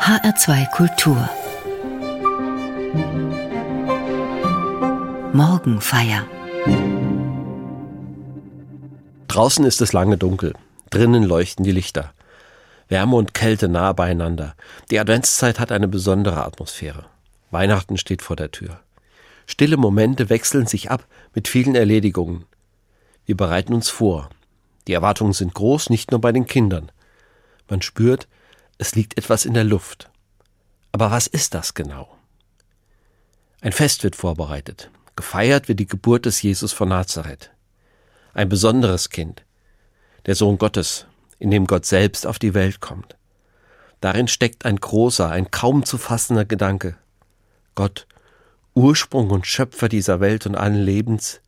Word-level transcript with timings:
HR2 0.00 0.70
Kultur 0.70 1.28
Morgenfeier 5.34 6.26
Draußen 9.28 9.62
ist 9.66 9.82
es 9.82 9.92
lange 9.92 10.16
dunkel, 10.16 10.54
drinnen 10.88 11.22
leuchten 11.22 11.64
die 11.64 11.70
Lichter. 11.70 12.14
Wärme 12.88 13.14
und 13.16 13.34
Kälte 13.34 13.68
nah 13.68 13.92
beieinander. 13.92 14.54
Die 14.90 14.98
Adventszeit 14.98 15.60
hat 15.60 15.70
eine 15.70 15.86
besondere 15.86 16.46
Atmosphäre. 16.46 17.04
Weihnachten 17.50 17.98
steht 17.98 18.22
vor 18.22 18.36
der 18.36 18.50
Tür. 18.50 18.80
Stille 19.44 19.76
Momente 19.76 20.30
wechseln 20.30 20.66
sich 20.66 20.90
ab 20.90 21.06
mit 21.34 21.46
vielen 21.46 21.74
Erledigungen. 21.74 22.46
Wir 23.26 23.36
bereiten 23.36 23.74
uns 23.74 23.90
vor. 23.90 24.30
Die 24.88 24.94
Erwartungen 24.94 25.34
sind 25.34 25.52
groß, 25.52 25.90
nicht 25.90 26.10
nur 26.10 26.22
bei 26.22 26.32
den 26.32 26.46
Kindern. 26.46 26.90
Man 27.68 27.82
spürt, 27.82 28.28
es 28.80 28.94
liegt 28.94 29.18
etwas 29.18 29.44
in 29.44 29.52
der 29.52 29.64
Luft. 29.64 30.10
Aber 30.90 31.10
was 31.10 31.26
ist 31.26 31.52
das 31.52 31.74
genau? 31.74 32.16
Ein 33.60 33.72
Fest 33.72 34.04
wird 34.04 34.16
vorbereitet. 34.16 34.90
Gefeiert 35.16 35.68
wird 35.68 35.80
die 35.80 35.86
Geburt 35.86 36.24
des 36.24 36.40
Jesus 36.40 36.72
von 36.72 36.88
Nazareth. 36.88 37.50
Ein 38.32 38.48
besonderes 38.48 39.10
Kind. 39.10 39.44
Der 40.24 40.34
Sohn 40.34 40.56
Gottes, 40.56 41.04
in 41.38 41.50
dem 41.50 41.66
Gott 41.66 41.84
selbst 41.84 42.26
auf 42.26 42.38
die 42.38 42.54
Welt 42.54 42.80
kommt. 42.80 43.18
Darin 44.00 44.28
steckt 44.28 44.64
ein 44.64 44.76
großer, 44.76 45.28
ein 45.28 45.50
kaum 45.50 45.84
zu 45.84 45.98
fassender 45.98 46.46
Gedanke. 46.46 46.96
Gott, 47.74 48.06
Ursprung 48.72 49.28
und 49.28 49.46
Schöpfer 49.46 49.90
dieser 49.90 50.20
Welt 50.20 50.46
und 50.46 50.54
allen 50.54 50.82
Lebens, 50.82 51.42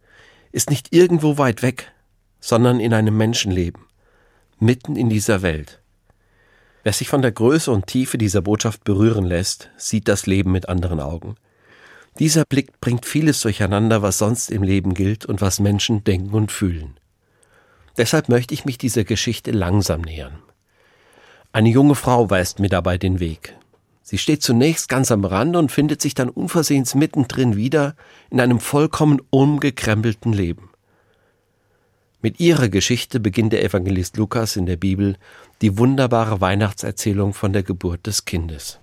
ist 0.53 0.69
nicht 0.69 0.93
irgendwo 0.93 1.39
weit 1.39 1.63
weg, 1.63 1.93
sondern 2.41 2.79
in 2.79 2.93
einem 2.93 3.17
Menschenleben, 3.17 3.87
mitten 4.59 4.97
in 4.97 5.09
dieser 5.09 5.41
Welt. 5.41 5.82
Wer 6.83 6.93
sich 6.93 7.09
von 7.09 7.23
der 7.23 7.33
Größe 7.33 7.71
und 7.71 7.87
Tiefe 7.87 8.19
dieser 8.19 8.43
Botschaft 8.43 8.85
berühren 8.85 9.25
lässt, 9.25 9.71
sieht 9.77 10.09
das 10.09 10.27
Leben 10.27 10.51
mit 10.51 10.69
anderen 10.69 11.01
Augen. 11.01 11.37
Dieser 12.19 12.45
Blick 12.45 12.81
bringt 12.81 13.07
vieles 13.07 13.41
durcheinander, 13.41 14.03
was 14.03 14.19
sonst 14.19 14.51
im 14.51 14.63
Leben 14.63 14.95
gilt 14.95 15.25
und 15.25 15.41
was 15.41 15.61
Menschen 15.61 16.05
denken 16.05 16.35
und 16.35 16.51
fühlen. 16.53 16.99
Deshalb 17.97 18.29
möchte 18.29 18.53
ich 18.53 18.65
mich 18.65 18.79
dieser 18.79 19.05
Geschichte 19.05 19.51
langsam 19.51 20.01
nähern. 20.01 20.39
Eine 21.53 21.69
junge 21.69 21.95
Frau 21.95 22.29
weist 22.31 22.59
mir 22.59 22.69
dabei 22.69 22.99
den 22.99 23.21
Weg. 23.21 23.57
Sie 24.03 24.19
steht 24.19 24.43
zunächst 24.43 24.89
ganz 24.89 25.13
am 25.13 25.25
Rand 25.25 25.55
und 25.57 25.71
findet 25.71 26.03
sich 26.03 26.15
dann 26.15 26.29
unversehens 26.29 26.95
mittendrin 26.95 27.57
wieder 27.57 27.95
in 28.31 28.41
einem 28.41 28.59
vollkommen 28.59 29.21
umgekrempelten 29.31 30.33
Leben. 30.33 30.72
Mit 32.23 32.39
ihrer 32.39 32.69
Geschichte 32.69 33.19
beginnt 33.19 33.53
der 33.53 33.65
Evangelist 33.65 34.17
Lukas 34.17 34.55
in 34.55 34.67
der 34.67 34.77
Bibel 34.77 35.17
die 35.61 35.77
wunderbare 35.77 36.41
Weihnachtserzählung 36.41 37.35
von 37.35 37.53
der 37.53 37.65
Geburt 37.65 38.07
des 38.07 38.25
Kindes. 38.25 38.79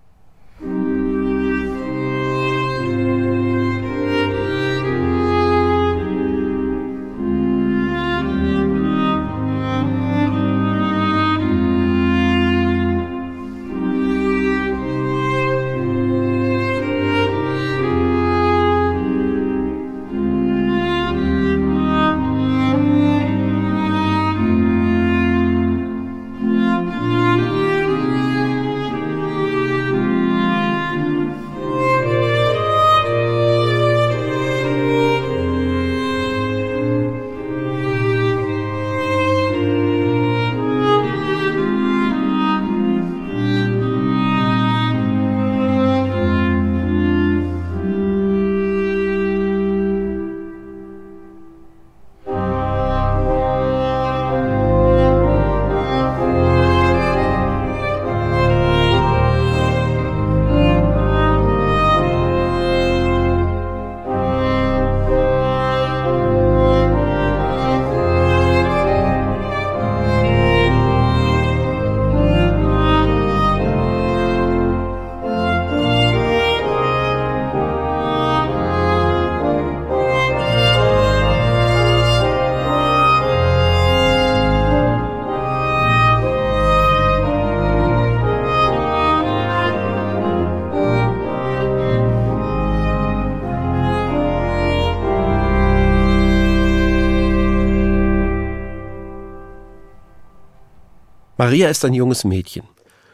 Maria 101.50 101.68
ist 101.70 101.84
ein 101.84 101.96
junges 101.96 102.26
Mädchen, 102.26 102.62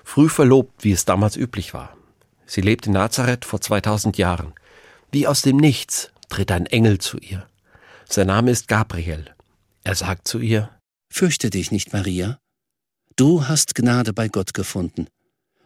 früh 0.03 0.27
verlobt, 0.27 0.83
wie 0.83 0.91
es 0.91 1.05
damals 1.05 1.37
üblich 1.37 1.73
war. 1.73 1.95
Sie 2.45 2.59
lebt 2.59 2.85
in 2.85 2.91
Nazareth 2.91 3.45
vor 3.45 3.61
2000 3.61 4.17
Jahren. 4.17 4.51
Wie 5.09 5.25
aus 5.25 5.41
dem 5.41 5.55
Nichts 5.55 6.11
tritt 6.27 6.51
ein 6.51 6.65
Engel 6.65 6.97
zu 6.97 7.17
ihr. 7.17 7.47
Sein 8.09 8.27
Name 8.27 8.51
ist 8.51 8.67
Gabriel. 8.67 9.33
Er 9.85 9.95
sagt 9.95 10.27
zu 10.27 10.39
ihr, 10.39 10.69
Fürchte 11.09 11.49
dich 11.49 11.71
nicht, 11.71 11.93
Maria. 11.93 12.37
Du 13.15 13.47
hast 13.47 13.73
Gnade 13.73 14.11
bei 14.11 14.27
Gott 14.27 14.53
gefunden. 14.53 15.07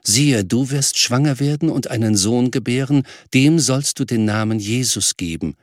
Siehe, 0.04 0.46
du 0.46 0.70
wirst 0.70 1.00
schwanger 1.00 1.40
werden 1.40 1.72
und 1.72 1.90
einen 1.90 2.16
Sohn 2.16 2.52
gebären, 2.52 3.02
dem 3.34 3.58
sollst 3.58 4.00
du 4.00 4.06
den 4.06 4.26
Namen 4.26 4.60
Jesus 4.60 5.18
geben. 5.18 5.56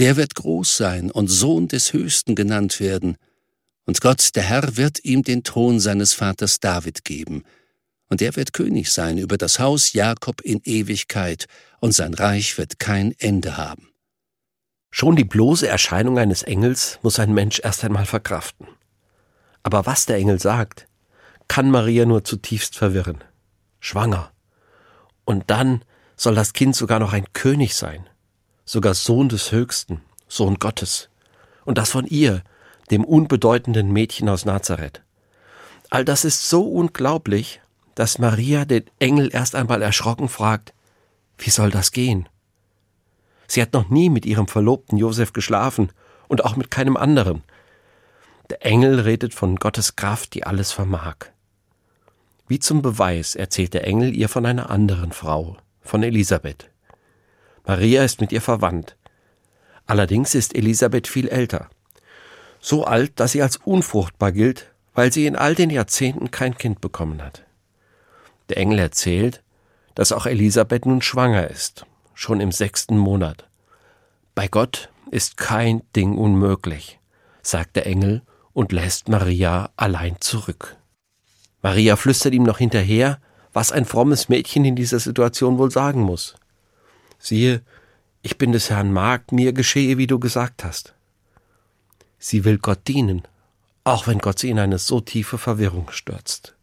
Der 0.00 0.16
wird 0.16 0.34
groß 0.34 0.78
sein 0.78 1.12
und 1.12 1.28
Sohn 1.28 1.68
des 1.68 1.92
Höchsten 1.92 2.34
genannt 2.34 2.80
werden. 2.80 3.18
Und 3.90 4.00
Gott, 4.00 4.36
der 4.36 4.44
Herr, 4.44 4.76
wird 4.76 5.04
ihm 5.04 5.24
den 5.24 5.42
Thron 5.42 5.80
seines 5.80 6.12
Vaters 6.12 6.60
David 6.60 7.04
geben. 7.04 7.42
Und 8.08 8.22
er 8.22 8.36
wird 8.36 8.52
König 8.52 8.92
sein 8.92 9.18
über 9.18 9.36
das 9.36 9.58
Haus 9.58 9.94
Jakob 9.94 10.42
in 10.42 10.60
Ewigkeit, 10.62 11.46
und 11.80 11.90
sein 11.90 12.14
Reich 12.14 12.56
wird 12.56 12.78
kein 12.78 13.16
Ende 13.18 13.56
haben. 13.56 13.88
Schon 14.92 15.16
die 15.16 15.24
bloße 15.24 15.66
Erscheinung 15.66 16.20
eines 16.20 16.44
Engels 16.44 17.00
muss 17.02 17.18
ein 17.18 17.34
Mensch 17.34 17.58
erst 17.64 17.82
einmal 17.82 18.06
verkraften. 18.06 18.68
Aber 19.64 19.86
was 19.86 20.06
der 20.06 20.18
Engel 20.18 20.38
sagt, 20.38 20.86
kann 21.48 21.68
Maria 21.68 22.06
nur 22.06 22.22
zutiefst 22.22 22.76
verwirren. 22.76 23.24
Schwanger. 23.80 24.30
Und 25.24 25.50
dann 25.50 25.84
soll 26.16 26.36
das 26.36 26.52
Kind 26.52 26.76
sogar 26.76 27.00
noch 27.00 27.12
ein 27.12 27.26
König 27.32 27.74
sein, 27.74 28.08
sogar 28.64 28.94
Sohn 28.94 29.28
des 29.28 29.50
Höchsten, 29.50 30.00
Sohn 30.28 30.60
Gottes. 30.60 31.08
Und 31.64 31.76
das 31.76 31.90
von 31.90 32.06
ihr, 32.06 32.44
dem 32.90 33.04
unbedeutenden 33.04 33.92
Mädchen 33.92 34.28
aus 34.28 34.44
Nazareth. 34.44 35.02
All 35.90 36.04
das 36.04 36.24
ist 36.24 36.48
so 36.48 36.62
unglaublich, 36.62 37.60
dass 37.94 38.18
Maria 38.18 38.64
den 38.64 38.84
Engel 38.98 39.30
erst 39.32 39.54
einmal 39.54 39.82
erschrocken 39.82 40.28
fragt, 40.28 40.72
wie 41.38 41.50
soll 41.50 41.70
das 41.70 41.92
gehen? 41.92 42.28
Sie 43.46 43.62
hat 43.62 43.72
noch 43.72 43.88
nie 43.88 44.10
mit 44.10 44.26
ihrem 44.26 44.46
Verlobten 44.46 44.98
Josef 44.98 45.32
geschlafen 45.32 45.90
und 46.28 46.44
auch 46.44 46.56
mit 46.56 46.70
keinem 46.70 46.96
anderen. 46.96 47.42
Der 48.48 48.64
Engel 48.64 49.00
redet 49.00 49.34
von 49.34 49.56
Gottes 49.56 49.96
Kraft, 49.96 50.34
die 50.34 50.44
alles 50.44 50.72
vermag. 50.72 51.16
Wie 52.46 52.58
zum 52.58 52.82
Beweis 52.82 53.34
erzählt 53.34 53.74
der 53.74 53.86
Engel 53.86 54.14
ihr 54.14 54.28
von 54.28 54.46
einer 54.46 54.70
anderen 54.70 55.12
Frau, 55.12 55.56
von 55.80 56.02
Elisabeth. 56.02 56.70
Maria 57.64 58.04
ist 58.04 58.20
mit 58.20 58.32
ihr 58.32 58.40
verwandt. 58.40 58.96
Allerdings 59.86 60.34
ist 60.34 60.54
Elisabeth 60.54 61.06
viel 61.06 61.28
älter 61.28 61.70
so 62.60 62.84
alt, 62.84 63.18
dass 63.18 63.32
sie 63.32 63.42
als 63.42 63.56
unfruchtbar 63.56 64.32
gilt, 64.32 64.70
weil 64.94 65.12
sie 65.12 65.26
in 65.26 65.36
all 65.36 65.54
den 65.54 65.70
Jahrzehnten 65.70 66.30
kein 66.30 66.56
Kind 66.56 66.80
bekommen 66.80 67.22
hat. 67.22 67.44
Der 68.48 68.58
Engel 68.58 68.78
erzählt, 68.78 69.42
dass 69.94 70.12
auch 70.12 70.26
Elisabeth 70.26 70.86
nun 70.86 71.02
schwanger 71.02 71.48
ist, 71.48 71.86
schon 72.14 72.40
im 72.40 72.52
sechsten 72.52 72.98
Monat. 72.98 73.48
Bei 74.34 74.48
Gott 74.48 74.90
ist 75.10 75.36
kein 75.36 75.82
Ding 75.96 76.16
unmöglich, 76.16 76.98
sagt 77.42 77.76
der 77.76 77.86
Engel 77.86 78.22
und 78.52 78.72
lässt 78.72 79.08
Maria 79.08 79.70
allein 79.76 80.16
zurück. 80.20 80.76
Maria 81.62 81.96
flüstert 81.96 82.34
ihm 82.34 82.42
noch 82.42 82.58
hinterher, 82.58 83.20
was 83.52 83.72
ein 83.72 83.84
frommes 83.84 84.28
Mädchen 84.28 84.64
in 84.64 84.76
dieser 84.76 84.98
Situation 84.98 85.58
wohl 85.58 85.70
sagen 85.70 86.00
muss. 86.00 86.36
Siehe, 87.18 87.62
ich 88.22 88.38
bin 88.38 88.52
des 88.52 88.70
Herrn 88.70 88.92
Magd, 88.92 89.32
mir 89.32 89.52
geschehe, 89.52 89.98
wie 89.98 90.06
du 90.06 90.18
gesagt 90.18 90.64
hast. 90.64 90.94
Sie 92.22 92.44
will 92.44 92.58
Gott 92.58 92.86
dienen, 92.86 93.22
auch 93.82 94.06
wenn 94.06 94.18
Gott 94.18 94.38
sie 94.38 94.50
in 94.50 94.58
eine 94.58 94.78
so 94.78 95.00
tiefe 95.00 95.38
Verwirrung 95.38 95.90
stürzt. 95.90 96.54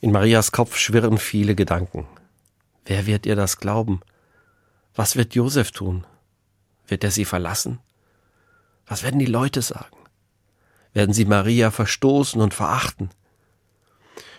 In 0.00 0.10
Marias 0.10 0.50
Kopf 0.50 0.76
schwirren 0.76 1.16
viele 1.16 1.54
Gedanken. 1.54 2.06
Wer 2.84 3.06
wird 3.06 3.24
ihr 3.24 3.36
das 3.36 3.58
glauben? 3.58 4.00
Was 4.96 5.14
wird 5.14 5.36
Josef 5.36 5.70
tun? 5.70 6.04
Wird 6.88 7.04
er 7.04 7.12
sie 7.12 7.24
verlassen? 7.24 7.78
Was 8.86 9.04
werden 9.04 9.20
die 9.20 9.26
Leute 9.26 9.62
sagen? 9.62 9.96
Werden 10.92 11.14
sie 11.14 11.24
Maria 11.24 11.70
verstoßen 11.70 12.40
und 12.40 12.52
verachten? 12.52 13.10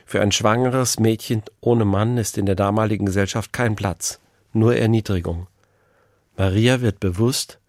Für 0.06 0.22
ein 0.22 0.34
schwangeres 0.34 1.00
Mädchen 1.00 1.44
ohne 1.62 1.86
Mann 1.86 2.18
ist 2.18 2.38
in 2.38 2.46
der 2.46 2.56
damaligen 2.56 3.06
Gesellschaft 3.06 3.54
kein 3.54 3.76
Platz, 3.76 4.20
nur 4.52 4.76
Erniedrigung. 4.76 5.48
Maria 6.38 6.82
wird 6.82 7.00
bewusst, 7.00 7.60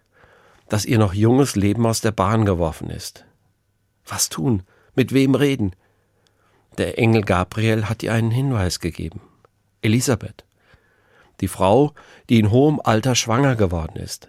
dass 0.68 0.84
ihr 0.84 0.98
noch 0.98 1.14
junges 1.14 1.56
Leben 1.56 1.86
aus 1.86 2.00
der 2.00 2.12
Bahn 2.12 2.44
geworfen 2.44 2.90
ist. 2.90 3.24
Was 4.06 4.28
tun? 4.28 4.62
Mit 4.94 5.12
wem 5.12 5.34
reden? 5.34 5.74
Der 6.78 6.98
Engel 6.98 7.22
Gabriel 7.22 7.88
hat 7.88 8.02
ihr 8.02 8.12
einen 8.12 8.30
Hinweis 8.30 8.80
gegeben. 8.80 9.20
Elisabeth, 9.82 10.44
die 11.40 11.48
Frau, 11.48 11.92
die 12.28 12.38
in 12.38 12.50
hohem 12.50 12.80
Alter 12.82 13.14
schwanger 13.14 13.56
geworden 13.56 13.96
ist. 13.96 14.28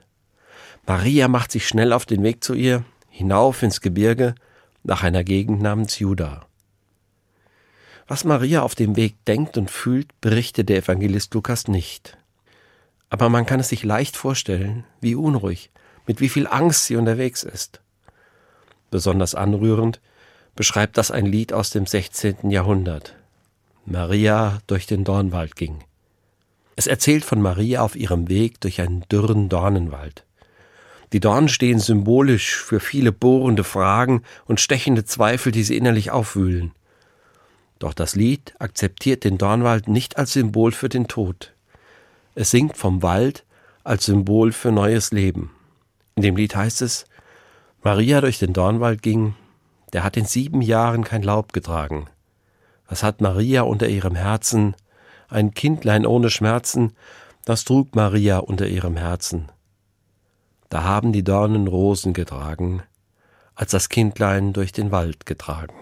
Maria 0.85 1.27
macht 1.27 1.51
sich 1.51 1.67
schnell 1.67 1.91
auf 1.91 2.05
den 2.05 2.23
Weg 2.23 2.43
zu 2.43 2.53
ihr, 2.53 2.85
hinauf 3.09 3.63
ins 3.63 3.81
Gebirge, 3.81 4.35
nach 4.83 5.03
einer 5.03 5.23
Gegend 5.23 5.61
namens 5.61 5.99
Juda. 5.99 6.45
Was 8.07 8.23
Maria 8.23 8.61
auf 8.61 8.73
dem 8.73 8.95
Weg 8.95 9.25
denkt 9.25 9.57
und 9.57 9.69
fühlt, 9.69 10.19
berichtet 10.21 10.69
der 10.69 10.77
Evangelist 10.77 11.33
Lukas 11.33 11.67
nicht. 11.67 12.17
Aber 13.09 13.27
man 13.27 13.45
kann 13.45 13.59
es 13.59 13.69
sich 13.69 13.83
leicht 13.83 14.15
vorstellen, 14.15 14.85
wie 15.01 15.15
unruhig, 15.15 15.71
mit 16.07 16.21
wie 16.21 16.29
viel 16.29 16.47
Angst 16.47 16.85
sie 16.85 16.95
unterwegs 16.95 17.43
ist. 17.43 17.81
Besonders 18.89 19.35
anrührend 19.35 19.99
beschreibt 20.55 20.97
das 20.97 21.11
ein 21.11 21.25
Lied 21.25 21.53
aus 21.53 21.69
dem 21.69 21.85
16. 21.85 22.49
Jahrhundert. 22.49 23.15
Maria 23.85 24.59
durch 24.67 24.87
den 24.87 25.03
Dornwald 25.03 25.55
ging. 25.55 25.83
Es 26.75 26.87
erzählt 26.87 27.25
von 27.25 27.41
Maria 27.41 27.81
auf 27.81 27.95
ihrem 27.95 28.29
Weg 28.29 28.59
durch 28.61 28.81
einen 28.81 29.05
dürren 29.09 29.49
Dornenwald. 29.49 30.25
Die 31.13 31.19
Dornen 31.19 31.47
stehen 31.47 31.79
symbolisch 31.79 32.55
für 32.55 32.79
viele 32.79 33.11
bohrende 33.11 33.63
Fragen 33.63 34.23
und 34.45 34.59
stechende 34.59 35.05
Zweifel, 35.05 35.51
die 35.51 35.63
sie 35.63 35.77
innerlich 35.77 36.11
aufwühlen. 36.11 36.73
Doch 37.79 37.93
das 37.93 38.15
Lied 38.15 38.53
akzeptiert 38.59 39.23
den 39.23 39.37
Dornwald 39.37 39.87
nicht 39.87 40.17
als 40.17 40.33
Symbol 40.33 40.71
für 40.71 40.89
den 40.89 41.07
Tod. 41.07 41.53
Es 42.35 42.51
singt 42.51 42.77
vom 42.77 43.01
Wald 43.03 43.45
als 43.83 44.05
Symbol 44.05 44.51
für 44.51 44.71
neues 44.71 45.11
Leben. 45.11 45.51
In 46.17 46.23
dem 46.23 46.35
Lied 46.35 46.55
heißt 46.55 46.81
es, 46.81 47.05
Maria 47.83 48.21
durch 48.21 48.39
den 48.39 48.51
Dornwald 48.51 49.03
ging, 49.03 49.35
der 49.93 50.03
hat 50.03 50.17
in 50.17 50.25
sieben 50.25 50.63
Jahren 50.63 51.03
kein 51.03 51.21
Laub 51.21 51.53
getragen. 51.53 52.07
Was 52.87 53.03
hat 53.03 53.21
Maria 53.21 53.61
unter 53.61 53.87
ihrem 53.87 54.15
Herzen? 54.15 54.75
Ein 55.29 55.53
Kindlein 55.53 56.07
ohne 56.07 56.31
Schmerzen, 56.31 56.93
das 57.45 57.65
trug 57.65 57.95
Maria 57.95 58.39
unter 58.39 58.65
ihrem 58.65 58.97
Herzen. 58.97 59.51
Da 60.69 60.83
haben 60.83 61.13
die 61.13 61.23
Dornen 61.23 61.67
Rosen 61.67 62.13
getragen, 62.13 62.81
als 63.53 63.69
das 63.69 63.87
Kindlein 63.87 64.53
durch 64.53 64.71
den 64.71 64.91
Wald 64.91 65.27
getragen. 65.27 65.75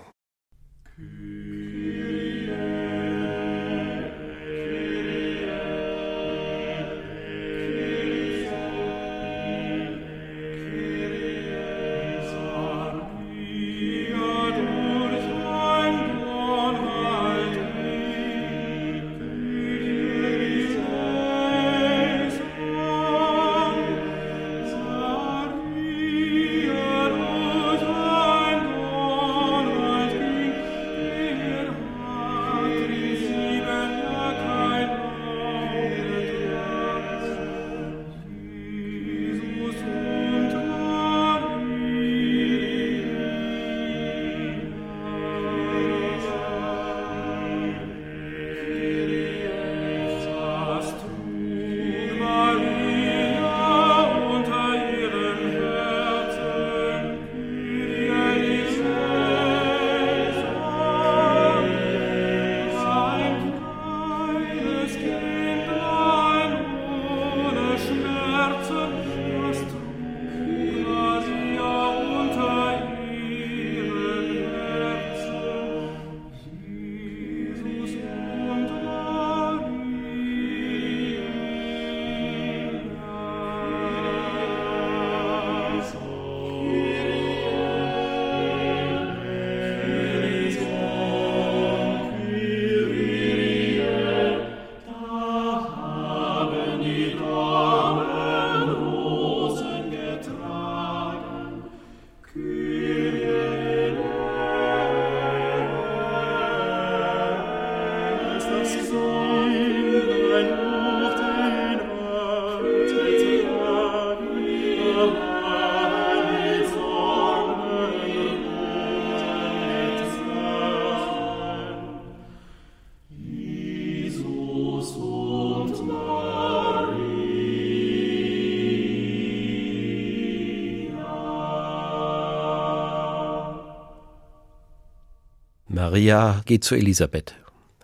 Maria 135.85 136.41
geht 136.45 136.63
zu 136.63 136.73
Elisabeth. 136.73 137.35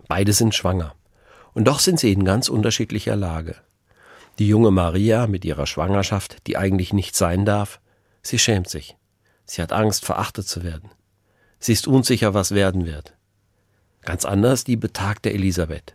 Beide 0.07 0.33
sind 0.33 0.55
schwanger. 0.55 0.95
Und 1.53 1.65
doch 1.67 1.77
sind 1.77 1.99
sie 1.99 2.11
in 2.11 2.25
ganz 2.25 2.49
unterschiedlicher 2.49 3.15
Lage. 3.15 3.57
Die 4.39 4.47
junge 4.47 4.71
Maria 4.71 5.27
mit 5.27 5.45
ihrer 5.45 5.67
Schwangerschaft, 5.67 6.47
die 6.47 6.57
eigentlich 6.57 6.93
nicht 6.93 7.15
sein 7.15 7.45
darf, 7.45 7.79
sie 8.23 8.39
schämt 8.39 8.67
sich. 8.67 8.97
Sie 9.45 9.61
hat 9.61 9.71
Angst, 9.71 10.03
verachtet 10.03 10.47
zu 10.47 10.63
werden. 10.63 10.89
Sie 11.59 11.73
ist 11.73 11.85
unsicher, 11.85 12.33
was 12.33 12.55
werden 12.55 12.87
wird. 12.87 13.13
Ganz 14.01 14.25
anders 14.25 14.63
die 14.63 14.77
betagte 14.77 15.31
Elisabeth. 15.31 15.93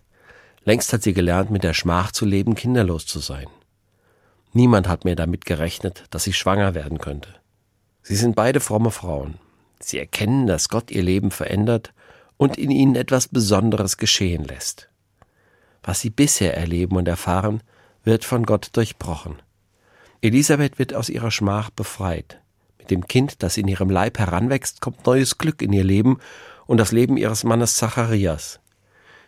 Längst 0.65 0.93
hat 0.93 1.03
sie 1.03 1.13
gelernt, 1.13 1.51
mit 1.51 1.65
der 1.65 1.75
Schmach 1.75 2.13
zu 2.13 2.25
leben, 2.25 2.55
kinderlos 2.55 3.07
zu 3.07 3.19
sein. 3.19 3.49
Niemand 4.53 4.87
hat 4.87 5.05
mehr 5.05 5.17
damit 5.17 5.45
gerechnet, 5.45 6.05
dass 6.11 6.23
sie 6.23 6.33
schwanger 6.33 6.77
werden 6.77 6.99
könnte. 6.99 7.31
Sie 8.05 8.15
sind 8.15 8.37
beide 8.37 8.61
fromme 8.61 8.93
Frauen. 8.93 9.41
Sie 9.79 9.99
erkennen, 9.99 10.47
dass 10.47 10.69
Gott 10.69 10.91
ihr 10.91 11.03
Leben 11.03 11.31
verändert 11.31 11.93
und 12.37 12.59
in 12.59 12.71
ihnen 12.71 12.97
etwas 12.97 13.29
Besonderes 13.29 13.97
geschehen 13.97 14.45
lässt. 14.45 14.89
Was 15.83 16.01
sie 16.01 16.11
bisher 16.11 16.57
erleben 16.57 16.97
und 16.97 17.09
erfahren, 17.09 17.63
wird 18.05 18.25
von 18.25 18.45
Gott 18.45 18.71
durchbrochen. 18.73 19.37
Elisabeth 20.23 20.79
wird 20.79 20.95
aus 20.95 21.09
ihrer 21.09 21.31
Schmach 21.31 21.71
befreit. 21.71 22.41
Mit 22.79 22.91
dem 22.91 23.07
Kind, 23.07 23.43
das 23.43 23.57
in 23.57 23.69
ihrem 23.69 23.91
Leib 23.91 24.19
heranwächst, 24.19 24.81
kommt 24.81 25.07
neues 25.07 25.39
Glück 25.39 25.63
in 25.63 25.73
ihr 25.73 25.85
Leben 25.85 26.19
und 26.67 26.79
das 26.79 26.93
Leben 26.93 27.17
ihres 27.17 27.45
Mannes 27.45 27.77
Zacharias. 27.77 28.61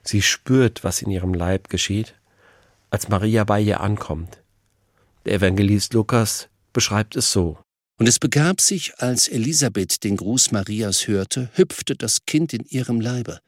Sie 0.02 0.22
spürt, 0.22 0.84
was 0.84 1.02
in 1.02 1.10
ihrem 1.10 1.34
Leib 1.34 1.68
geschieht, 1.68 2.14
als 2.90 3.08
Maria 3.08 3.44
bei 3.44 3.60
ihr 3.60 3.80
ankommt. 3.80 4.42
Der 5.26 5.34
Evangelist 5.34 5.92
Lukas 5.94 6.48
beschreibt 6.72 7.16
es 7.16 7.30
so. 7.32 7.58
Und 7.98 8.08
es 8.08 8.20
begab 8.20 8.60
sich, 8.60 8.92
als 8.98 9.26
Elisabeth 9.26 10.04
den 10.04 10.16
Gruß 10.16 10.52
Marias 10.52 11.08
hörte, 11.08 11.50
hüpfte 11.54 11.96
das 11.96 12.24
Kind 12.26 12.54
in 12.54 12.64
ihrem 12.64 13.00
Leibe. 13.00 13.40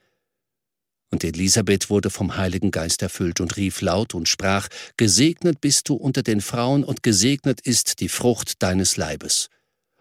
Und 1.13 1.23
Elisabeth 1.23 1.89
wurde 1.89 2.11
vom 2.11 2.37
Heiligen 2.37 2.73
Geist 2.73 3.03
erfüllt 3.03 3.41
und 3.41 3.57
rief 3.57 3.81
laut 3.81 4.13
und 4.13 4.29
sprach, 4.29 4.69
Gesegnet 4.97 5.61
bist 5.61 5.89
du 5.89 5.95
unter 5.95 6.23
den 6.23 6.41
Frauen 6.41 6.83
und 6.83 7.05
gesegnet 7.05 7.61
ist 7.61 8.01
die 8.01 8.09
Frucht 8.09 8.63
deines 8.63 8.97
Leibes. 8.97 9.49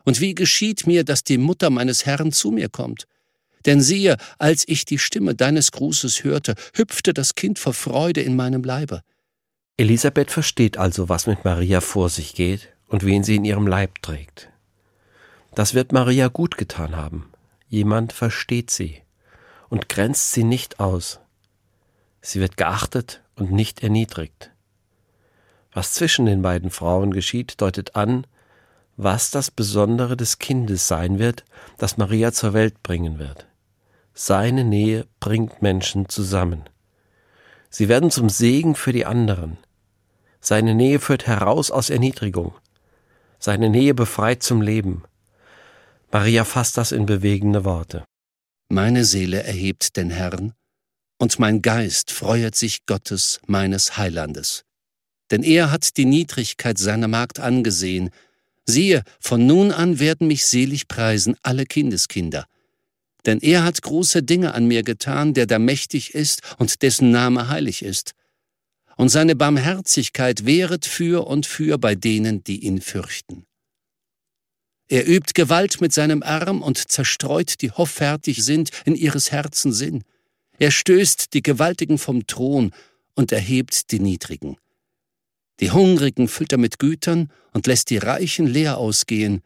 Und 0.04 0.20
wie 0.20 0.34
geschieht 0.34 0.88
mir, 0.88 1.04
dass 1.04 1.24
die 1.24 1.38
Mutter 1.38 1.70
meines 1.70 2.08
Herrn 2.08 2.32
zu 2.32 2.50
mir 2.50 2.70
kommt? 2.70 3.06
Denn 3.66 3.82
siehe, 3.82 4.18
als 4.40 4.64
ich 4.68 4.86
die 4.86 4.98
Stimme 4.98 5.36
deines 5.36 5.72
Grußes 5.72 6.24
hörte, 6.24 6.56
hüpfte 6.74 7.14
das 7.14 7.36
Kind 7.36 7.60
vor 7.60 7.74
Freude 7.74 8.22
in 8.22 8.36
meinem 8.36 8.64
Leibe. 8.64 9.02
Elisabeth 9.78 10.32
versteht 10.32 10.78
also, 10.78 11.08
was 11.08 11.28
mit 11.28 11.46
Maria 11.46 11.82
vor 11.82 12.10
sich 12.10 12.34
geht 12.34 12.70
und 12.90 13.06
wen 13.06 13.24
sie 13.24 13.36
in 13.36 13.46
ihrem 13.46 13.68
Leib 13.68 14.02
trägt. 14.02 14.50
Das 15.56 15.74
wird 15.74 15.92
Maria 15.92 16.28
gut 16.28 16.58
getan 16.58 16.96
haben. 16.96 17.32
Jemand 17.70 18.14
versteht 18.14 18.72
sie 18.72 19.02
und 19.70 19.90
grenzt 19.90 20.32
sie 20.34 20.44
nicht 20.44 20.80
aus. 20.80 21.20
Sie 22.22 22.40
wird 22.40 22.58
geachtet 22.58 23.24
und 23.36 23.52
nicht 23.52 23.82
erniedrigt. 23.84 24.52
Was 25.72 25.94
zwischen 25.94 26.26
den 26.26 26.42
beiden 26.42 26.72
Frauen 26.72 27.12
geschieht, 27.12 27.62
deutet 27.62 27.96
an, 27.96 28.26
was 28.98 29.32
das 29.32 29.50
Besondere 29.52 30.18
des 30.18 30.40
Kindes 30.40 30.88
sein 30.88 31.20
wird, 31.20 31.46
das 31.78 31.98
Maria 31.98 32.34
zur 32.34 32.54
Welt 32.54 32.84
bringen 32.84 33.18
wird. 33.20 33.48
Seine 34.14 34.66
Nähe 34.66 35.08
bringt 35.20 35.62
Menschen 35.62 36.10
zusammen. 36.10 36.68
Sie 37.70 37.88
werden 37.88 38.12
zum 38.12 38.30
Segen 38.30 38.76
für 38.76 38.92
die 38.92 39.06
anderen. 39.06 39.58
Seine 40.42 40.76
Nähe 40.76 41.00
führt 41.00 41.28
heraus 41.28 41.72
aus 41.72 41.90
Erniedrigung. 41.90 42.54
Seine 43.40 43.70
Nähe 43.70 43.94
befreit 43.94 44.44
zum 44.44 44.62
Leben. 44.62 45.04
Maria 46.12 46.44
fasst 46.44 46.78
das 46.78 46.92
in 46.92 47.06
bewegende 47.06 47.64
Worte. 47.64 48.04
Meine 48.70 49.06
Seele 49.06 49.42
erhebt 49.44 49.96
den 49.96 50.10
Herrn, 50.10 50.54
und 51.18 51.40
mein 51.40 51.62
Geist 51.62 52.12
freuet 52.12 52.56
sich 52.56 52.86
Gottes, 52.86 53.40
meines 53.46 53.98
Heilandes. 53.98 54.64
Denn 55.32 55.44
er 55.44 55.72
hat 55.72 55.98
die 55.98 56.06
Niedrigkeit 56.06 56.78
seiner 56.78 57.08
Magd 57.08 57.40
angesehen. 57.40 58.10
Siehe, 58.66 59.04
von 59.20 59.46
nun 59.46 59.72
an 59.72 60.00
werden 60.00 60.28
mich 60.28 60.46
selig 60.46 60.88
preisen 60.88 61.36
alle 61.42 61.66
Kindeskinder. 61.66 62.46
Denn 63.26 63.40
er 63.40 63.64
hat 63.64 63.82
große 63.82 64.24
Dinge 64.24 64.54
an 64.54 64.66
mir 64.66 64.84
getan, 64.84 65.34
der 65.34 65.46
da 65.46 65.60
mächtig 65.60 66.14
ist 66.16 66.42
und 66.58 66.82
dessen 66.82 67.12
Name 67.12 67.50
heilig 67.50 67.84
ist. 67.84 68.14
Und 69.00 69.08
seine 69.08 69.38
Barmherzigkeit 69.38 70.46
wehret 70.46 70.86
für 70.86 71.26
und 71.26 71.46
für 71.46 71.78
bei 71.78 71.96
denen, 71.96 72.44
die 72.44 72.66
ihn 72.66 72.82
fürchten. 72.82 73.46
Er 74.90 75.08
übt 75.08 75.32
Gewalt 75.36 75.80
mit 75.80 75.94
seinem 75.94 76.22
Arm 76.22 76.62
und 76.62 76.92
zerstreut, 76.92 77.62
die 77.62 77.72
hoffärtig 77.72 78.44
sind 78.44 78.72
in 78.84 78.96
ihres 78.96 79.32
Herzens 79.32 79.78
Sinn. 79.78 80.04
Er 80.58 80.72
stößt 80.72 81.34
die 81.34 81.42
Gewaltigen 81.42 81.98
vom 81.98 82.28
Thron 82.28 82.72
und 83.16 83.32
erhebt 83.32 83.90
die 83.92 84.02
Niedrigen. 84.02 84.58
Die 85.62 85.72
Hungrigen 85.72 86.28
füllt 86.28 86.52
er 86.52 86.58
mit 86.58 86.78
Gütern 86.78 87.32
und 87.54 87.68
lässt 87.68 87.92
die 87.92 88.00
Reichen 88.00 88.48
leer 88.48 88.78
ausgehen. 88.78 89.44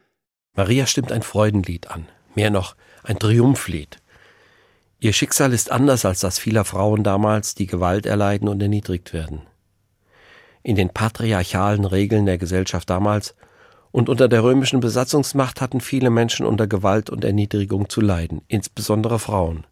Maria 0.55 0.88
stimmt 0.88 1.12
ein 1.12 1.22
Freudenlied 1.22 1.91
an, 1.91 2.07
mehr 2.33 2.50
noch 2.50 2.75
ein 3.03 3.19
Triumphlied. 3.19 4.00
Ihr 5.03 5.12
Schicksal 5.12 5.51
ist 5.51 5.69
anders 5.69 6.05
als 6.05 6.22
das 6.22 6.39
vieler 6.39 6.63
Frauen 6.63 7.03
damals, 7.03 7.55
die 7.55 7.65
Gewalt 7.65 8.05
erleiden 8.05 8.48
und 8.48 8.62
erniedrigt 8.62 9.12
werden. 9.12 9.41
In 10.62 10.77
den 10.77 10.91
patriarchalen 10.91 11.83
Regeln 11.83 12.25
der 12.25 12.38
Gesellschaft 12.38 12.89
damals 12.89 13.36
und 13.91 14.07
unter 14.07 14.29
der 14.29 14.43
römischen 14.43 14.79
Besatzungsmacht 14.79 15.60
hatten 15.60 15.81
viele 15.81 16.10
Menschen 16.10 16.45
unter 16.45 16.67
Gewalt 16.67 17.10
und 17.10 17.25
Erniedrigung 17.25 17.89
zu 17.89 18.00
leiden, 18.00 18.43
insbesondere 18.48 19.19
Frauen. 19.19 19.65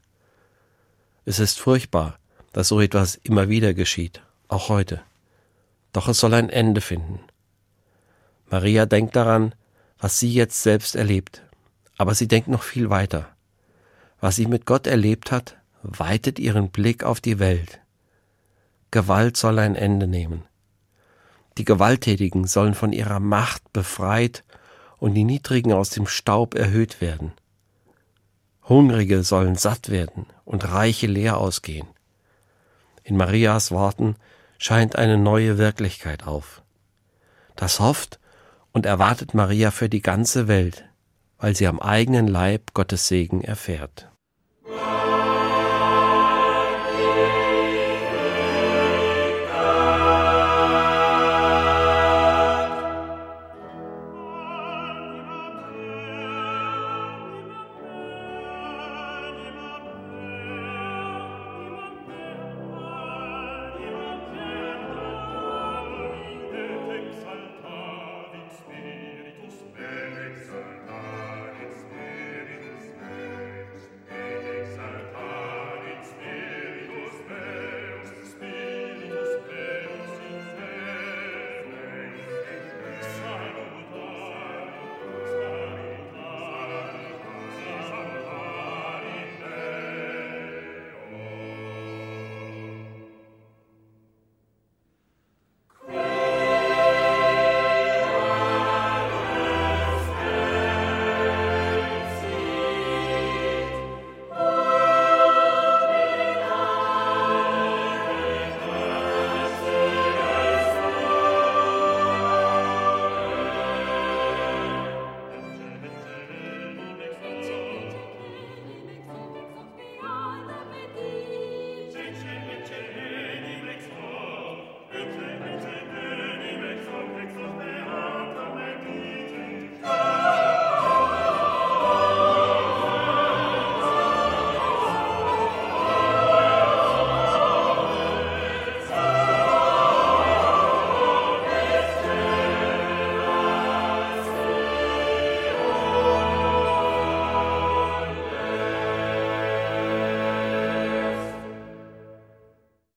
Es 1.24 1.40
ist 1.40 1.62
furchtbar, 1.62 2.20
dass 2.52 2.68
so 2.68 2.82
etwas 2.82 3.16
immer 3.24 3.48
wieder 3.48 3.74
geschieht, 3.74 4.22
auch 4.50 4.68
heute. 4.68 5.00
Doch 5.94 6.10
es 6.10 6.18
soll 6.18 6.34
ein 6.34 6.50
Ende 6.50 6.82
finden. 6.82 7.22
Maria 8.50 8.86
denkt 8.86 9.16
daran, 9.16 9.56
was 9.98 10.20
sie 10.20 10.34
jetzt 10.34 10.62
selbst 10.62 10.94
erlebt, 10.94 11.42
aber 11.98 12.16
sie 12.16 12.28
denkt 12.28 12.50
noch 12.50 12.64
viel 12.64 12.90
weiter. 12.90 13.30
Was 14.22 14.36
sie 14.36 14.46
mit 14.46 14.68
Gott 14.68 14.86
erlebt 14.86 15.32
hat, 15.32 15.58
weitet 15.82 16.38
ihren 16.38 16.70
Blick 16.70 17.04
auf 17.04 17.20
die 17.20 17.40
Welt. 17.40 17.82
Gewalt 18.92 19.36
soll 19.36 19.58
ein 19.58 19.76
Ende 19.76 20.06
nehmen. 20.06 20.44
Die 21.58 21.66
Gewalttätigen 21.66 22.46
sollen 22.46 22.76
von 22.76 22.94
ihrer 22.94 23.20
Macht 23.20 23.74
befreit 23.74 24.44
und 25.00 25.16
die 25.16 25.24
Niedrigen 25.24 25.74
aus 25.74 25.90
dem 25.90 26.06
Staub 26.06 26.54
erhöht 26.54 27.02
werden. 27.02 27.34
Hungrige 28.70 29.24
sollen 29.24 29.56
satt 29.56 29.90
werden 29.90 30.28
und 30.46 30.72
Reiche 30.72 31.08
leer 31.08 31.38
ausgehen. 31.38 31.88
In 33.04 33.18
Marias 33.18 33.72
Worten 33.72 34.16
scheint 34.60 34.96
eine 34.96 35.18
neue 35.18 35.58
Wirklichkeit 35.58 36.28
auf. 36.28 36.62
Das 37.56 37.80
hofft 37.80 38.20
und 38.72 38.86
erwartet 38.86 39.34
Maria 39.34 39.72
für 39.72 39.90
die 39.90 40.04
ganze 40.04 40.48
Welt, 40.48 40.86
weil 41.40 41.56
sie 41.56 41.66
am 41.66 41.80
eigenen 41.80 42.28
Leib 42.28 42.76
Gottes 42.76 43.08
Segen 43.08 43.42
erfährt. 43.42 44.11
Oh. 44.74 45.01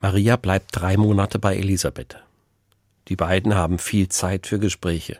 Maria 0.04 0.36
bleibt 0.36 0.68
drei 0.72 0.98
Monate 0.98 1.38
bei 1.38 1.56
Elisabeth. 1.56 2.18
Die 3.08 3.16
beiden 3.16 3.54
haben 3.54 3.78
viel 3.78 4.10
Zeit 4.10 4.46
für 4.46 4.58
Gespräche. 4.58 5.16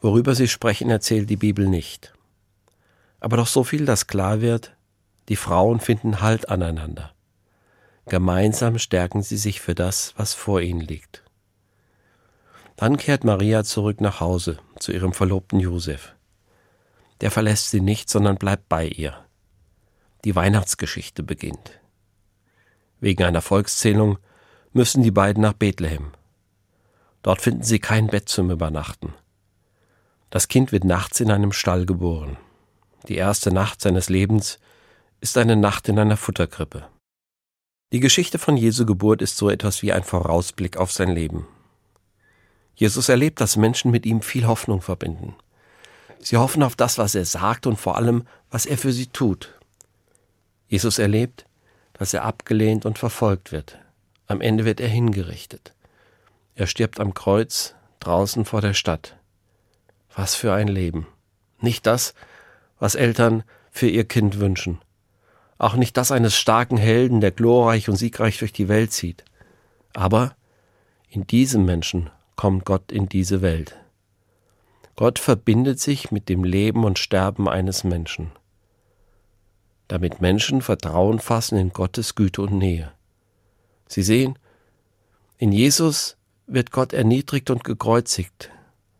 Worüber 0.00 0.34
sie 0.34 0.48
sprechen, 0.48 0.88
erzählt 0.88 1.28
die 1.28 1.36
Bibel 1.36 1.68
nicht. 1.68 2.14
Aber 3.20 3.36
doch 3.36 3.46
so 3.46 3.64
viel, 3.64 3.84
dass 3.84 4.06
klar 4.06 4.40
wird, 4.40 4.74
die 5.28 5.36
Frauen 5.36 5.80
finden 5.80 6.22
Halt 6.22 6.48
aneinander. 6.48 7.12
Gemeinsam 8.06 8.78
stärken 8.78 9.22
sie 9.22 9.36
sich 9.36 9.60
für 9.60 9.74
das, 9.74 10.14
was 10.16 10.32
vor 10.32 10.62
ihnen 10.62 10.80
liegt. 10.80 11.22
Dann 12.76 12.96
kehrt 12.96 13.22
Maria 13.22 13.64
zurück 13.64 14.00
nach 14.00 14.18
Hause 14.18 14.60
zu 14.78 14.92
ihrem 14.92 15.12
Verlobten 15.12 15.60
Josef. 15.60 16.14
Der 17.20 17.30
verlässt 17.30 17.68
sie 17.68 17.82
nicht, 17.82 18.08
sondern 18.08 18.38
bleibt 18.38 18.70
bei 18.70 18.86
ihr. 18.86 19.26
Die 20.24 20.34
Weihnachtsgeschichte 20.34 21.22
beginnt. 21.22 21.78
Wegen 23.00 23.24
einer 23.24 23.42
Volkszählung 23.42 24.18
müssen 24.72 25.02
die 25.02 25.10
beiden 25.10 25.42
nach 25.42 25.52
Bethlehem. 25.52 26.12
Dort 27.22 27.40
finden 27.40 27.62
sie 27.62 27.78
kein 27.78 28.08
Bett 28.08 28.28
zum 28.28 28.50
Übernachten. 28.50 29.14
Das 30.30 30.48
Kind 30.48 30.72
wird 30.72 30.84
nachts 30.84 31.20
in 31.20 31.30
einem 31.30 31.52
Stall 31.52 31.86
geboren. 31.86 32.36
Die 33.08 33.16
erste 33.16 33.52
Nacht 33.52 33.80
seines 33.80 34.08
Lebens 34.08 34.58
ist 35.20 35.38
eine 35.38 35.56
Nacht 35.56 35.88
in 35.88 35.98
einer 35.98 36.16
Futterkrippe. 36.16 36.86
Die 37.92 38.00
Geschichte 38.00 38.38
von 38.38 38.56
Jesu 38.56 38.84
Geburt 38.84 39.22
ist 39.22 39.38
so 39.38 39.48
etwas 39.48 39.82
wie 39.82 39.92
ein 39.92 40.04
Vorausblick 40.04 40.76
auf 40.76 40.92
sein 40.92 41.08
Leben. 41.08 41.46
Jesus 42.74 43.08
erlebt, 43.08 43.40
dass 43.40 43.56
Menschen 43.56 43.90
mit 43.90 44.04
ihm 44.04 44.20
viel 44.20 44.46
Hoffnung 44.46 44.82
verbinden. 44.82 45.34
Sie 46.20 46.36
hoffen 46.36 46.62
auf 46.62 46.76
das, 46.76 46.98
was 46.98 47.14
er 47.14 47.24
sagt 47.24 47.66
und 47.66 47.76
vor 47.76 47.96
allem, 47.96 48.24
was 48.50 48.66
er 48.66 48.76
für 48.76 48.92
sie 48.92 49.06
tut. 49.06 49.54
Jesus 50.68 50.98
erlebt, 50.98 51.46
dass 51.98 52.14
er 52.14 52.24
abgelehnt 52.24 52.86
und 52.86 52.98
verfolgt 52.98 53.52
wird. 53.52 53.78
Am 54.26 54.40
Ende 54.40 54.64
wird 54.64 54.80
er 54.80 54.88
hingerichtet. 54.88 55.74
Er 56.54 56.66
stirbt 56.66 57.00
am 57.00 57.14
Kreuz 57.14 57.74
draußen 58.00 58.44
vor 58.44 58.60
der 58.60 58.74
Stadt. 58.74 59.16
Was 60.14 60.34
für 60.34 60.52
ein 60.52 60.68
Leben. 60.68 61.06
Nicht 61.60 61.86
das, 61.86 62.14
was 62.78 62.94
Eltern 62.94 63.42
für 63.70 63.88
ihr 63.88 64.04
Kind 64.04 64.38
wünschen. 64.38 64.80
Auch 65.58 65.74
nicht 65.74 65.96
das 65.96 66.12
eines 66.12 66.36
starken 66.36 66.76
Helden, 66.76 67.20
der 67.20 67.32
glorreich 67.32 67.88
und 67.88 67.96
siegreich 67.96 68.38
durch 68.38 68.52
die 68.52 68.68
Welt 68.68 68.92
zieht. 68.92 69.24
Aber 69.92 70.36
in 71.08 71.26
diesem 71.26 71.64
Menschen 71.64 72.10
kommt 72.36 72.64
Gott 72.64 72.92
in 72.92 73.08
diese 73.08 73.42
Welt. 73.42 73.76
Gott 74.94 75.18
verbindet 75.18 75.80
sich 75.80 76.10
mit 76.10 76.28
dem 76.28 76.44
Leben 76.44 76.84
und 76.84 76.98
Sterben 76.98 77.48
eines 77.48 77.82
Menschen, 77.84 78.30
damit 79.88 80.20
Menschen 80.20 80.62
Vertrauen 80.62 81.18
fassen 81.18 81.58
in 81.58 81.72
Gottes 81.72 82.14
Güte 82.14 82.42
und 82.42 82.52
Nähe. 82.52 82.92
Sie 83.88 84.02
sehen, 84.02 84.38
in 85.38 85.52
Jesus 85.52 86.16
wird 86.46 86.70
Gott 86.70 86.92
erniedrigt 86.92 87.50
und 87.50 87.64
gekreuzigt, 87.64 88.50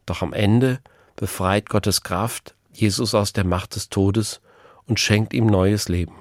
doch 0.07 0.23
am 0.23 0.33
Ende 0.33 0.81
befreit 1.17 1.69
Gottes 1.69 2.03
Kraft 2.03 2.55
Jesus 2.73 3.15
aus 3.15 3.33
der 3.33 3.45
Macht 3.45 3.75
des 3.75 3.89
Todes 3.89 4.41
und 4.87 5.01
schenkt 5.01 5.35
ihm 5.35 5.47
neues 5.47 5.89
Leben. 5.89 6.15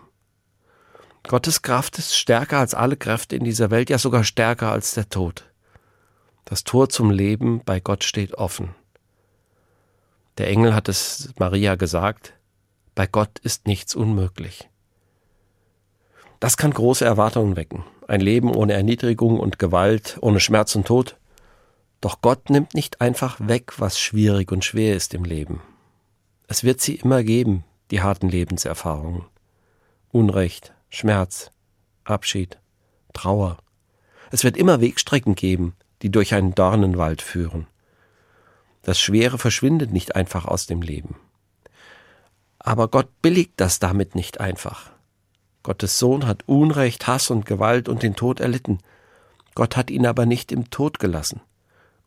Gottes 1.27 1.61
Kraft 1.61 1.99
ist 1.99 2.17
stärker 2.17 2.59
als 2.59 2.73
alle 2.73 2.97
Kräfte 2.97 3.35
in 3.35 3.43
dieser 3.43 3.69
Welt, 3.69 3.89
ja 3.89 3.97
sogar 3.97 4.23
stärker 4.23 4.71
als 4.71 4.93
der 4.93 5.09
Tod. 5.09 5.45
Das 6.45 6.63
Tor 6.63 6.89
zum 6.89 7.11
Leben 7.11 7.61
bei 7.63 7.79
Gott 7.79 8.03
steht 8.03 8.33
offen. 8.35 8.73
Der 10.37 10.47
Engel 10.47 10.73
hat 10.73 10.87
es 10.87 11.33
Maria 11.37 11.75
gesagt, 11.75 12.33
bei 12.97 13.05
Gott 13.05 13.37
ist 13.37 13.67
nichts 13.67 13.93
unmöglich. 13.93 14.71
Das 16.39 16.57
kann 16.57 16.71
große 16.71 17.05
Erwartungen 17.05 17.55
wecken. 17.55 17.83
Ein 18.07 18.21
Leben 18.21 18.55
ohne 18.55 18.73
Erniedrigung 18.73 19.39
und 19.39 19.59
Gewalt, 19.59 20.17
ohne 20.21 20.39
Schmerz 20.39 20.75
und 20.75 20.87
Tod. 20.87 21.15
Doch 22.01 22.21
Gott 22.21 22.49
nimmt 22.49 22.73
nicht 22.73 22.99
einfach 22.99 23.37
weg, 23.39 23.73
was 23.77 23.99
schwierig 23.99 24.51
und 24.51 24.65
schwer 24.65 24.95
ist 24.95 25.13
im 25.13 25.25
Leben. 25.25 25.61
Es 26.47 26.63
wird 26.63 26.81
sie 26.81 26.95
immer 26.95 27.21
geben, 27.21 27.65
die 27.91 28.01
harten 28.01 28.29
Lebenserfahrungen. 28.29 29.25
Unrecht, 30.11 30.73
Schmerz, 30.89 31.51
Abschied, 32.03 32.57
Trauer. 33.13 33.57
Es 34.31 34.43
wird 34.43 34.57
immer 34.57 34.81
Wegstrecken 34.81 35.35
geben, 35.35 35.75
die 36.01 36.09
durch 36.09 36.33
einen 36.33 36.55
Dornenwald 36.55 37.21
führen. 37.21 37.67
Das 38.81 38.99
Schwere 38.99 39.37
verschwindet 39.37 39.93
nicht 39.93 40.15
einfach 40.15 40.45
aus 40.45 40.65
dem 40.65 40.81
Leben. 40.81 41.15
Aber 42.67 42.89
Gott 42.89 43.07
billigt 43.21 43.53
das 43.55 43.79
damit 43.79 44.13
nicht 44.13 44.41
einfach. 44.41 44.91
Gottes 45.63 45.99
Sohn 45.99 46.27
hat 46.27 46.43
Unrecht, 46.49 47.07
Hass 47.07 47.29
und 47.29 47.45
Gewalt 47.45 47.87
und 47.87 48.03
den 48.03 48.13
Tod 48.13 48.41
erlitten. 48.41 48.79
Gott 49.55 49.77
hat 49.77 49.89
ihn 49.89 50.05
aber 50.05 50.25
nicht 50.25 50.51
im 50.51 50.69
Tod 50.69 50.99
gelassen. 50.99 51.39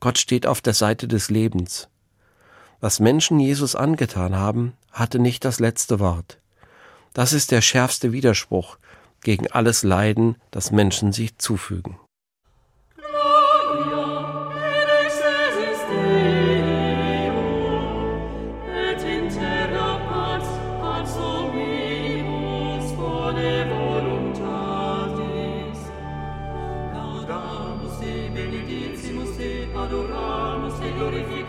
Gott 0.01 0.19
steht 0.19 0.47
auf 0.47 0.61
der 0.61 0.75
Seite 0.75 1.09
des 1.09 1.31
Lebens. 1.31 1.89
Was 2.79 3.01
Menschen 3.01 3.41
Jesus 3.41 3.75
angetan 3.75 4.37
haben, 4.37 4.75
hatte 4.93 5.19
nicht 5.19 5.47
das 5.47 5.61
letzte 5.61 5.99
Wort. 5.99 6.37
Das 7.15 7.33
ist 7.33 7.53
der 7.53 7.63
schärfste 7.63 8.13
Widerspruch 8.13 8.77
gegen 9.23 9.51
alles 9.51 9.83
Leiden, 9.83 10.37
das 10.51 10.73
Menschen 10.73 11.15
sich 11.15 11.39
zufügen. 11.39 11.99
adoramus 29.91 30.81
e 30.81 30.91
glorificamus 30.93 31.40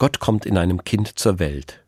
Gott 0.00 0.18
kommt 0.18 0.46
in 0.46 0.56
einem 0.56 0.82
Kind 0.82 1.18
zur 1.18 1.38
Welt. 1.38 1.84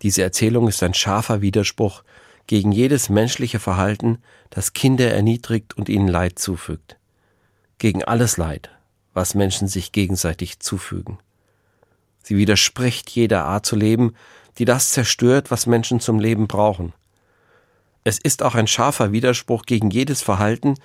Diese 0.00 0.22
Erzählung 0.22 0.68
ist 0.68 0.82
ein 0.82 0.94
scharfer 0.94 1.42
Widerspruch 1.42 2.02
gegen 2.46 2.72
jedes 2.72 3.10
menschliche 3.10 3.60
Verhalten, 3.60 4.22
das 4.48 4.72
Kinder 4.72 5.10
erniedrigt 5.12 5.76
und 5.76 5.90
ihnen 5.90 6.08
Leid 6.08 6.38
zufügt. 6.38 6.96
Gegen 7.76 8.02
alles 8.02 8.38
Leid, 8.38 8.70
was 9.12 9.34
Menschen 9.34 9.68
sich 9.68 9.92
gegenseitig 9.92 10.60
zufügen. 10.60 11.18
Sie 12.22 12.38
widerspricht 12.38 13.10
jeder 13.10 13.44
Art 13.44 13.66
zu 13.66 13.76
leben, 13.76 14.14
die 14.56 14.64
das 14.64 14.92
zerstört, 14.92 15.50
was 15.50 15.66
Menschen 15.66 16.00
zum 16.00 16.18
Leben 16.18 16.48
brauchen. 16.48 16.94
Es 18.02 18.18
ist 18.18 18.42
auch 18.42 18.54
ein 18.54 18.66
scharfer 18.66 19.12
Widerspruch 19.12 19.66
gegen 19.66 19.90
jedes 19.90 20.22
Verhalten, 20.22 20.76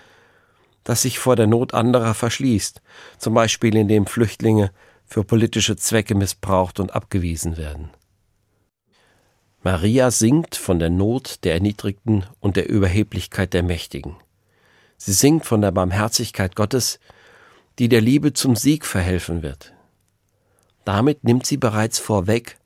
das 0.83 1.03
sich 1.03 1.17
vor 1.17 1.37
der 1.37 1.47
Not 1.47 1.73
anderer 1.73 2.13
verschließt, 2.13 2.81
zum 3.19 3.35
Beispiel 3.35 3.77
indem 3.77 4.05
Flüchtlinge 4.05 4.71
für 5.11 5.25
politische 5.25 5.75
Zwecke 5.75 6.15
missbraucht 6.15 6.79
und 6.79 6.95
abgewiesen 6.95 7.57
werden. 7.57 7.89
Maria 9.61 10.09
singt 10.09 10.55
von 10.55 10.79
der 10.79 10.89
Not 10.89 11.43
der 11.43 11.55
Erniedrigten 11.55 12.25
und 12.39 12.55
der 12.55 12.69
Überheblichkeit 12.69 13.53
der 13.53 13.61
Mächtigen. 13.61 14.15
Sie 14.95 15.11
singt 15.11 15.45
von 15.45 15.59
der 15.59 15.73
Barmherzigkeit 15.73 16.55
Gottes, 16.55 17.01
die 17.77 17.89
der 17.89 17.99
Liebe 17.99 18.31
zum 18.31 18.55
Sieg 18.55 18.85
verhelfen 18.85 19.41
wird. 19.41 19.73
Damit 20.85 21.25
nimmt 21.25 21.45
sie 21.45 21.57
bereits 21.57 21.99
vorweg, 21.99 22.57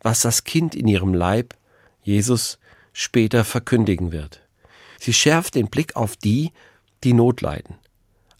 was 0.00 0.20
das 0.20 0.44
Kind 0.44 0.76
in 0.76 0.86
ihrem 0.86 1.12
Leib, 1.12 1.56
Jesus, 2.04 2.60
später 2.92 3.44
verkündigen 3.44 4.12
wird. 4.12 4.42
Sie 5.00 5.12
schärft 5.12 5.56
den 5.56 5.66
Blick 5.66 5.96
auf 5.96 6.14
die, 6.14 6.52
die 7.02 7.14
Not 7.14 7.40
leiden, 7.40 7.78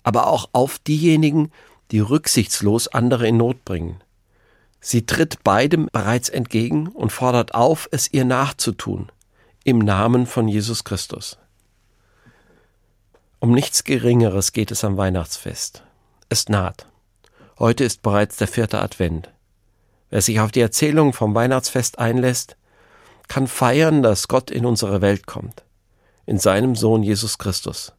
aber 0.05 0.29
auch 0.29 0.51
auf 0.53 0.79
diejenigen, 0.79 1.51
die 1.91 2.01
rücksichtslos 2.01 2.89
andere 2.89 3.27
in 3.29 3.37
Not 3.37 3.65
bringen. 3.65 4.03
Sie 4.81 5.05
tritt 5.05 5.45
beidem 5.45 5.89
bereits 5.93 6.29
entgegen 6.29 6.89
und 6.89 7.11
fordert 7.11 7.55
auf, 7.55 7.89
es 7.93 8.13
ihr 8.13 8.25
nachzutun, 8.25 9.11
im 9.65 9.79
Namen 9.79 10.27
von 10.27 10.49
Jesus 10.49 10.85
Christus. 10.85 11.37
Um 13.41 13.53
nichts 13.53 13.85
Geringeres 13.85 14.53
geht 14.53 14.71
es 14.71 14.85
am 14.85 14.97
Weihnachtsfest. 14.97 15.83
Es 16.29 16.49
naht. 16.49 16.87
Heute 17.59 17.85
ist 17.85 18.03
bereits 18.03 18.37
der 18.37 18.49
vierte 18.49 18.81
Advent. 18.81 19.31
Wer 20.09 20.23
sich 20.23 20.41
auf 20.41 20.51
die 20.51 20.61
Erzählung 20.61 21.13
vom 21.13 21.35
Weihnachtsfest 21.35 21.99
einlässt, 21.99 22.57
kann 23.29 23.47
feiern, 23.47 24.03
dass 24.03 24.29
Gott 24.29 24.51
in 24.51 24.65
unsere 24.65 25.03
Welt 25.03 25.27
kommt, 25.27 25.63
in 26.27 26.39
seinem 26.39 26.75
Sohn 26.75 27.03
Jesus 27.03 27.39
Christus. 27.39 27.93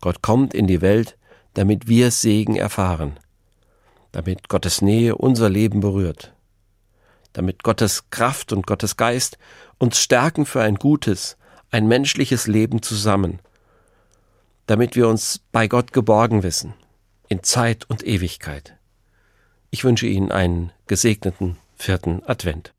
Gott 0.00 0.22
kommt 0.22 0.54
in 0.54 0.66
die 0.66 0.80
Welt, 0.80 1.17
damit 1.54 1.88
wir 1.88 2.10
Segen 2.10 2.56
erfahren, 2.56 3.18
damit 4.12 4.48
Gottes 4.48 4.82
Nähe 4.82 5.16
unser 5.16 5.48
Leben 5.48 5.80
berührt, 5.80 6.34
damit 7.32 7.62
Gottes 7.62 8.10
Kraft 8.10 8.52
und 8.52 8.66
Gottes 8.66 8.96
Geist 8.96 9.38
uns 9.78 9.98
stärken 9.98 10.46
für 10.46 10.62
ein 10.62 10.76
gutes, 10.76 11.36
ein 11.70 11.86
menschliches 11.86 12.46
Leben 12.46 12.82
zusammen, 12.82 13.40
damit 14.66 14.96
wir 14.96 15.08
uns 15.08 15.40
bei 15.52 15.68
Gott 15.68 15.92
geborgen 15.92 16.42
wissen, 16.42 16.74
in 17.28 17.42
Zeit 17.42 17.88
und 17.88 18.06
Ewigkeit. 18.06 18.76
Ich 19.70 19.84
wünsche 19.84 20.06
Ihnen 20.06 20.32
einen 20.32 20.72
gesegneten 20.86 21.56
vierten 21.76 22.22
Advent. 22.26 22.72